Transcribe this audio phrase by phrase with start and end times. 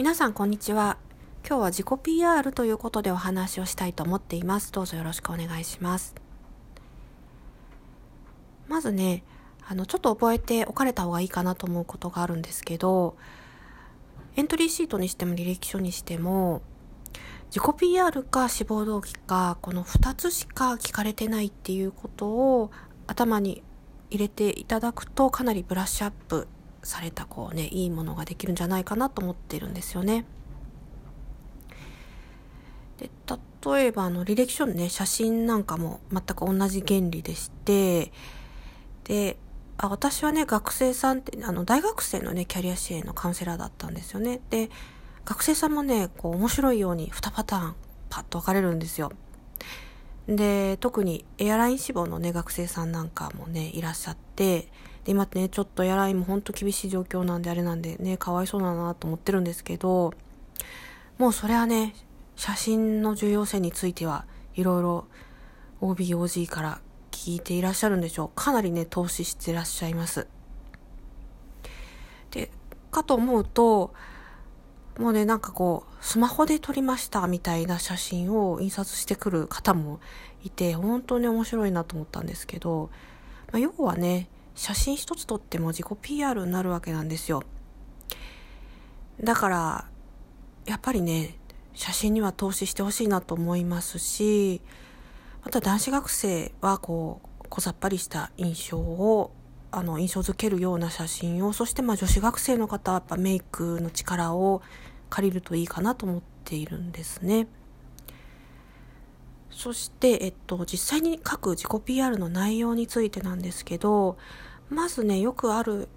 [0.00, 0.96] 皆さんこんにちは。
[1.46, 4.72] 今日は自己 PR ということでお話をしたいと思っています。
[4.72, 6.14] どうぞよろしくお願いします。
[8.66, 9.22] まずね
[9.68, 13.14] あのちょっと覚えておかれた方がいいかなと思うことがあるんですけど
[14.36, 16.62] エントリーシートにしても履歴書にしても
[17.54, 22.70] 自己 PR か志望動機かこの2つしか聞かれてないっていうことを
[23.06, 23.62] 頭に
[24.08, 26.48] 入れていただくとかなりブラッシュアップ
[26.82, 30.24] されたこうねいいものができるんじゃないかなと思ってるんですよね。
[32.98, 33.10] で
[33.74, 38.12] 例えばあの履歴書のね写真なんかも全く同じ原理でして
[39.04, 39.36] で
[39.78, 44.40] あ私はね学生さんってあの大学生のねキャリア支援のカウンセラーだったんですよね。
[44.50, 44.70] で
[45.24, 47.74] 学生さんもねこう面白いように2パターン
[48.08, 49.12] パッと分かれるんですよ。
[50.28, 54.68] で特にエアライン志望のね学生さんなんかもねいらっしゃって
[55.04, 60.12] で今ってねちょっとエアラインも本当厳しい状況なんであれなんでねかわいそうだなと思ってるんですけど
[61.18, 61.94] もうそれはね
[62.36, 64.24] 写真の重要性については
[64.54, 65.06] いろいろ
[65.80, 66.80] OBOG から
[67.10, 68.30] 聞いていらっしゃるんでしょう。
[68.34, 70.26] かなりね投資してらっしゃいます。
[72.30, 72.50] で
[72.90, 73.92] かと思うと
[74.98, 80.00] もうねなんかこうスマホで撮りましたみたいな写真を印刷してくる方も
[80.42, 82.90] いて本当に面白いなと思ったんですけど、
[83.52, 84.28] まあ、要はね
[84.60, 87.42] 写真一つ撮っても自己 PR になるわけなんですよ
[89.18, 89.88] だから
[90.66, 91.38] やっぱりね
[91.72, 94.60] 写真には投資してほしいなと思いますし
[95.42, 99.32] また男子学生はこう小ざっぱりした印象を
[99.70, 104.60] あの印象づけるような写真をそしてまあ女子学生の方はやっぱメイクの力を
[105.08, 107.46] 借りるといいかなと思っているんですね。
[109.50, 114.16] そして、えっと、実際に書く自己 PR の内容についてなんですけど
[114.70, 115.88] まずねよくある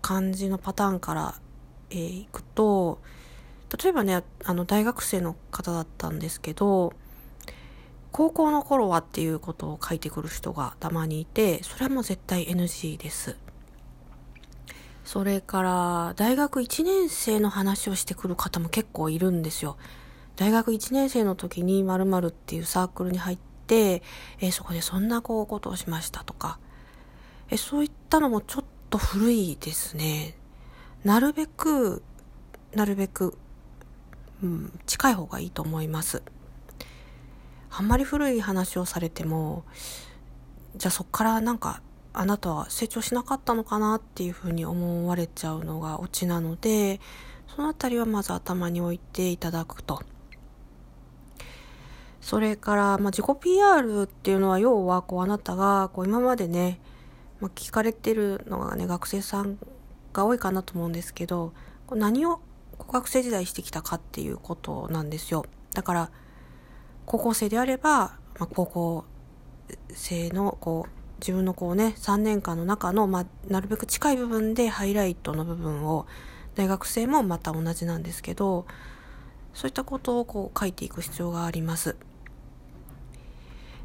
[0.00, 1.34] 感じのパターンから、
[1.90, 3.00] えー、いくと
[3.82, 6.92] 例えばねあの大学生の方だったんですけど
[8.12, 13.36] 高校の頃はっていうことを書いてくる人がたまにいてそれはもう絶対 NG です。
[15.04, 19.76] それから大学1年生の話をしてくる方も結構いるんですよ。
[20.36, 24.02] 大学1年生の時に〇〇っていうサークルに入って、
[24.40, 26.58] えー、そこでそんなこうことをしましたとか、
[27.50, 30.34] え、そういったのもちょっと古いですね。
[31.04, 32.02] なるべく、
[32.74, 33.36] なるべく、
[34.42, 36.22] うん、近い方がいいと思います。
[37.70, 39.64] あんまり古い話をされても、
[40.76, 47.00] じゃあそっからなんかあなたは成長しなかったのかなっていうふうに思われちゃうのがオチなので
[47.54, 50.02] そのあたりはまず頭に置いていただくと。
[52.20, 56.78] それから、まあ、自己 PR っていうのは要はこうあなたがこう今までね、
[57.40, 59.58] まあ、聞かれてるのがね学生さん
[60.12, 61.52] が多いかなと思うんですけど
[61.90, 62.40] 何を
[62.78, 65.44] 学生時代してきたかっていうことなんですよ。
[65.74, 66.10] だから
[67.06, 67.90] 高校生であれば、
[68.38, 69.04] まあ、高校
[69.92, 70.90] 生のこう
[71.20, 76.06] 自分のこうね3年間の中の、まあ、なるべく近い部分でハイライトの部分を
[76.54, 78.66] 大学生もまた同じなんですけど
[79.54, 81.96] そういったことをこう書いていく必要があります。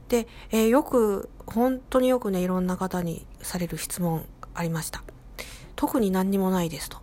[0.07, 5.03] で、えー、よく本当によくねいろんな方にされる質問ありました。
[5.75, 6.97] 特に何にもないですと。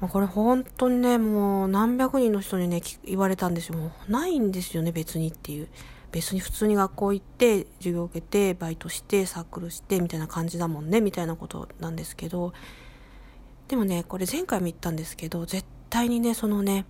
[0.00, 3.76] まこれ本当にねもう何百人の人にね言われたんですよ。
[3.76, 5.68] もうないんですよね別にっていう。
[6.10, 12.54] 別に普通に学校行って授業受けてバイトしてサークルしてみたいな感じだもんねみたいなことなんですけど
[13.68, 16.86] でもねこれ前回も言ったんですけど絶対にねそのね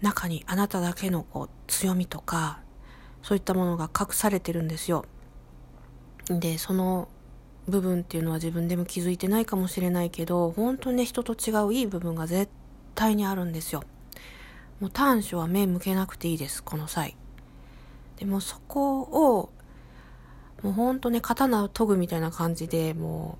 [0.00, 2.60] 中にあなただけのこう強みとか
[3.22, 5.04] そういったものが隠されてるんですよ。
[6.28, 7.08] でその
[7.66, 12.50] 部分っていうのは自分でも気づいてないかもしれないけど本当にね人と違ういい部分が絶
[12.94, 13.82] 対にあるんですよ。
[14.80, 17.16] もう短所は目向けなくていいですこの際。
[18.16, 19.50] でもそこを
[20.62, 23.38] もうほんとね刀を研ぐみたいな感じでも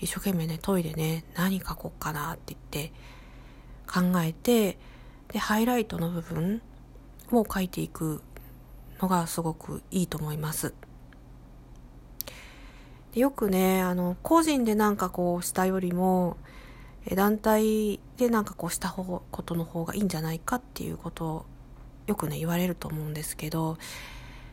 [0.00, 2.92] う一生懸命ね研いでね何書こうかなって言って
[3.86, 4.78] 考えて
[5.32, 6.62] でハイライトの部分
[7.32, 8.22] を書いていく
[9.00, 10.74] のがすごくいいと思います。
[13.12, 16.36] でよくねあの個人でなんかこうしたよりも
[17.14, 21.46] 団体でなんかこうした方ことの方がいいんじゃないかっていうことを
[22.06, 23.78] よくね言われると思うんですけど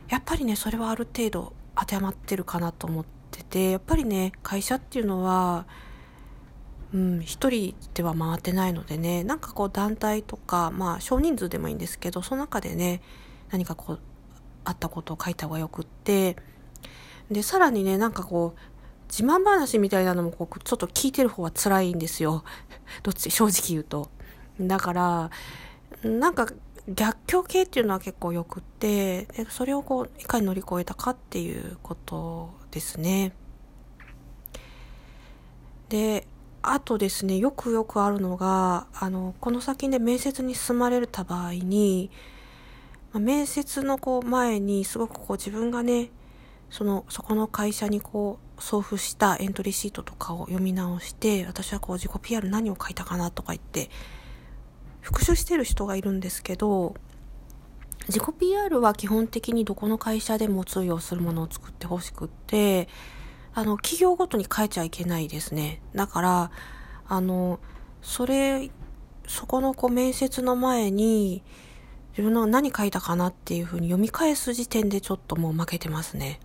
[0.10, 5.66] やっぱりねそれはある程度当てはまってるかなと思っててやっぱりね会社っていうのは
[6.94, 13.02] うん一人では回ってないのでねなんかこう団体とかまあ少人数でもいいんですけどその中でね
[13.52, 14.00] 何かこう
[14.64, 16.38] あったことを書いた方がよくって
[17.32, 18.60] でさらにねなんかこう
[19.10, 22.44] 自慢話みたいなのもこうちょっと聞いてる方は辛いんですよ。
[23.04, 24.10] どっち、正直言うと。
[24.60, 25.32] だから、
[26.04, 26.48] なんか
[26.90, 33.34] 逆境系っていうのは結構よくって、それをこう、いかに乗り越えたかっていうことですね。
[35.90, 36.28] で、
[36.62, 42.12] あとですね、よくよくあるのが、あの、この先で面接に進まれた場合に、
[43.14, 46.10] 面接のこう前にすごくこう自分がね、
[46.70, 53.90] その、そこの会社にこう、送付したエントリーシートとかを読み直して、私はこう自己 PR 何を書いたかなとか言って、
[55.02, 56.96] 復習してる人がいるんですけど、
[58.08, 62.88] 自己 PR は基本的にどこの会社でも通用するものを作ってほしくって、
[63.54, 65.82] あの、企業ごとに変えちゃいけないですね。
[65.96, 66.52] だから、
[67.08, 67.60] あの、
[68.02, 68.70] それ、
[69.28, 71.44] そこのこう面接の前に、
[72.12, 76.40] 自分の何書いたかなっていうふうに読み返す時点でちょっともう負けてますね。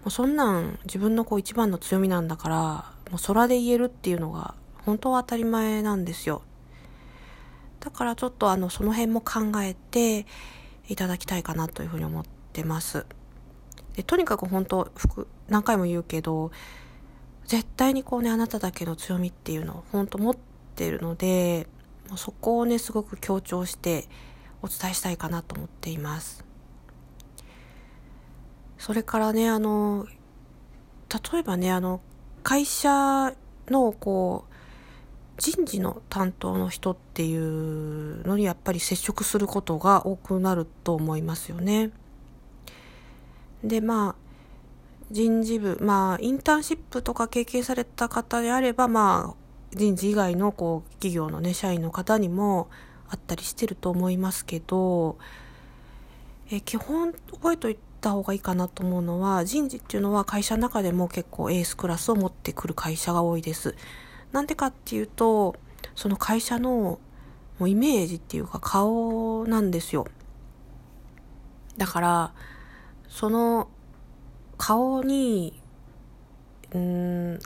[0.00, 2.56] もうそんなん自分のこう一番の強みなんだから、
[3.10, 4.54] もう空で言えるっていうのが
[4.84, 6.42] 本当は当たり前なんですよ。
[7.80, 10.26] だからちょっとあの、その辺も考えて
[10.88, 13.06] いただきたいかなというふうに思ってます。
[13.94, 14.90] でとにかく本当
[15.48, 16.50] 何回も言うけど
[17.44, 20.36] 絶対にこうねあなただけの強みっていうのを本当持っ
[20.74, 21.66] てるので
[22.08, 24.08] もうそこをねすごく強調して
[24.62, 26.44] お伝えしたいかなと思っています
[28.80, 30.06] それからねあの
[31.32, 32.00] 例えばねあの
[32.42, 33.34] 会社
[33.68, 34.54] のこう
[35.36, 41.90] 人事の担当の人っていうのにやっぱり接触することが多くなると思いますよね。
[43.62, 44.14] で、まあ、
[45.10, 52.68] 人事部、まあ、インターンシップとか経験された方であれば、まあ、人事以外のこう企業のね、社員の方にも
[53.08, 55.18] あったりしてると思いますけど、
[56.50, 63.74] え基本覚えておいた方がいいかなと思うのは、人事っていうのは会社の中でも結構エースクラスを持ってくる会社が多いです。
[64.32, 65.56] なんでかっていうと、
[65.94, 66.98] その会社の
[67.58, 70.06] もうイメージっていうか顔なんですよ。
[71.76, 72.34] だから、
[73.08, 73.68] その
[74.56, 75.60] 顔に、
[76.72, 77.38] うん、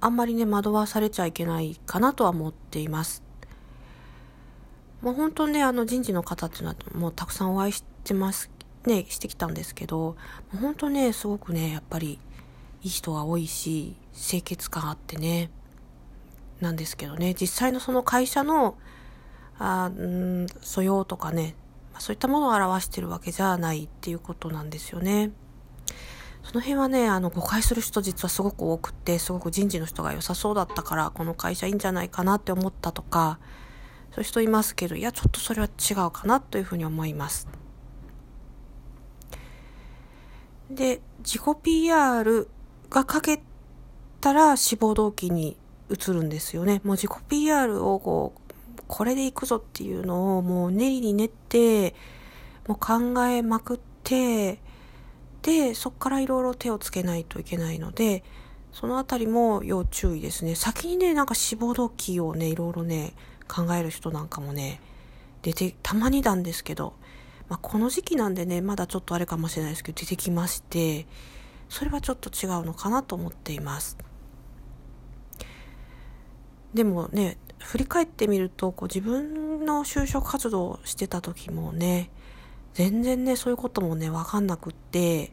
[0.00, 3.22] あんまりね、惑わされちゃいけないかなとは思っています。
[5.02, 8.50] もう本当ね、あの人事の方っていうのはもうたくさんお会いしてます、
[8.86, 10.16] ね、してきたんですけど、
[10.60, 12.18] 本当ね、すごくね、やっぱり
[12.82, 15.50] いい人が多いし、清潔感あってね、
[16.60, 18.76] なんですけどね、実際のその会社の、
[19.58, 21.54] あん、素養とかね、
[21.92, 25.32] まあ、そういったものを表してるわけじゃないっていうことなんですよね。
[26.42, 33.38] その辺はね、あの、誤解する人実はすごく多くって、すごく人事の人が良さそうだったから、この会社いいんじゃないかなって思ったとか、
[34.10, 37.48] そういう人いますけど、いや、ちょっとそれは違うかなというふうに思います。
[40.70, 42.48] で、自己 PR
[42.90, 43.42] が書け
[44.20, 45.56] たら志望動機に
[45.90, 46.80] 移るんですよね。
[46.84, 51.94] もう自己 PR をこう、これで行くぞっていうのをもう練りに練って、
[52.66, 54.60] もう考えまくって、
[55.42, 58.24] で、そっからいろいろ手をつけないといけないので、
[58.72, 60.54] そのあたりも要注意ですね。
[60.54, 63.14] 先にね、なんか志望動機をね、いろいろね、
[63.46, 64.80] 考える人なんかもね、
[65.42, 66.94] 出て、たまになんですけど、
[67.48, 71.06] まあ、この時期なんでね、まだちょっとあれかもしれないですけど、出てきまして、
[71.68, 73.98] それはちょっと違うのかなと思っています。
[76.72, 82.10] でもね、振り返ってみると、こう自分の就職活動をしてた時もね、
[82.74, 85.32] 全然ね、そういうこともね、わかんなくって、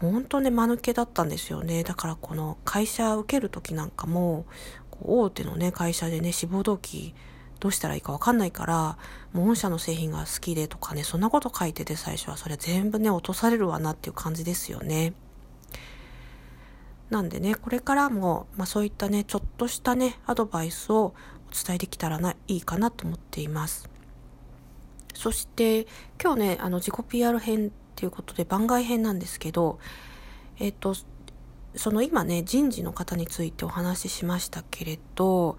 [0.00, 1.82] 本当ね、間抜けだったんですよね。
[1.82, 4.46] だからこの会社受ける時なんかも、
[5.02, 7.14] 大手のね、会社でね、志望動機
[7.60, 8.98] どうしたらいいかわかんないから、
[9.32, 15.12] もう御社の製品が好きでとかね、そんなこと書いてて最初はそれ全部ね、落とされるわなっていう感じですよね。
[17.10, 21.14] なんでね、これからも、まあそういったね、ちょっとしたね、アドバイスを
[21.50, 23.88] お伝えできたらな、いいかなと思っています。
[25.14, 25.86] そして、
[26.22, 29.78] 今日ね、あの、自己 PR 編っていうことで番外編なんですけど、
[30.58, 30.94] えっ、と、
[31.74, 35.56] その今ね、人事の方についてお話ししましたけれど、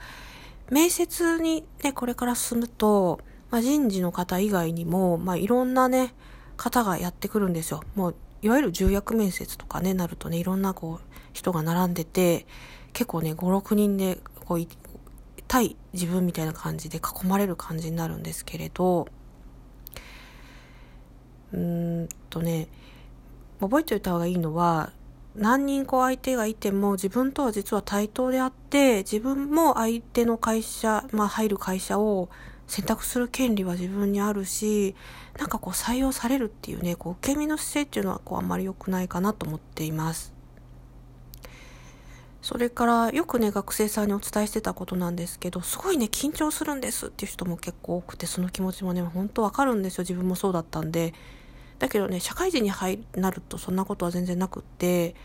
[0.71, 6.13] 面接にね、これから進むと、まあ、人事の方以外にも、まあ、いろんなね、
[6.57, 7.81] 方がやってくるんですよ。
[7.95, 12.45] もう、いわゆる重役面接とかね、なるとね、いろんなこう、人が並んでて、
[12.93, 14.67] 結構ね、5、6人で、こう、
[15.47, 19.07] 対自分みたいな感じで囲まれる感じになるんですけれど、
[21.51, 22.67] うーんとね、
[23.59, 24.91] 覚えておいた方がいいのは、
[25.35, 32.29] 何人こう相手がいても自分とは実は対等であって、自分も相手の会社、まあ入る会社を
[32.67, 34.95] 選択する権利は自分にあるし、
[35.37, 40.39] なんかこう採用されるっていうね、こう受け身の姿勢っていうのはこうあんまり良くないかなと思っています。
[42.41, 51.13] それからよくね学生さんにお伝えしてたことなんですけどすごいね緊張するんですっていう人も結構多くてその気持ちもね本当わかるんですよ自分もそうだったんで
[51.79, 55.15] だけどね社会人に入なるとそんなことは全然なくって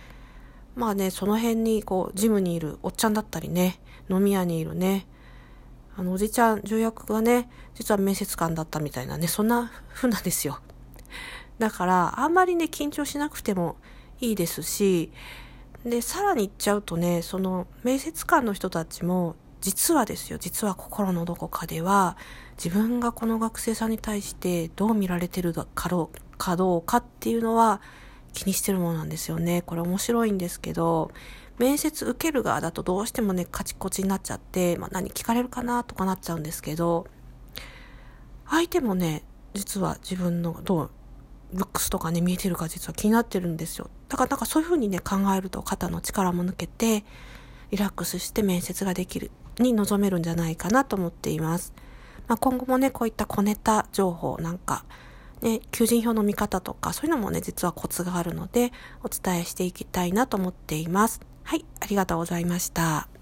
[0.74, 5.06] まあねその辺にこうジムにいるおっちゃんだったりね飲み屋にいるね
[5.96, 10.58] あのおじちゃん重役がね実は面接官だったみたいなねそんな風なんですよ。
[11.58, 13.76] だからあんまりね緊張しなくても
[14.20, 15.12] いいですし
[15.84, 22.18] で、さらに言っちゃうとね、その面接官の人たちも、実はですよ、実は心のどこかでは、
[22.62, 26.10] 自分がこの学生さんに対してどう見られてるかど
[26.76, 27.80] うかっていうのは
[28.34, 29.62] 気にしてるものなんですよね。
[29.62, 31.10] これ面白いんですけど、
[31.58, 37.06] 面接受ける側だとどうしてもね、カチコチになっちゃって、まあ、何聞かれるかなとかなっちゃうんですけど、
[38.46, 39.22] 相手もね、
[39.54, 40.90] 実は自分のどう
[41.54, 43.88] ルックスとかね、見えてるか実は気になってるんですよ。
[44.10, 47.02] だからなんかそういう風にね、考えると肩の力も抜けて、
[47.70, 51.72] リラックスして面接ができる、に臨めるんじゃないかなと思っています。
[52.26, 54.84] まあ、今後もね、こういった小ネタ情報なんか、
[55.42, 61.20] ね、求人票の見方とか、そういうのもね、実はコツがあるので、お伝えしていきたいなと思っています。
[61.42, 63.13] はい、ありがとうございました。